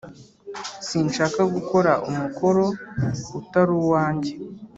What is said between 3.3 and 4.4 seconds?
utaru wanjye